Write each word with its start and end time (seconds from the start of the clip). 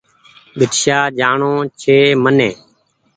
ڀيٽ 0.57 0.73
شاه 0.81 1.05
جآڻو 1.17 1.53
ڇي 1.79 1.97
مني۔ 2.21 2.49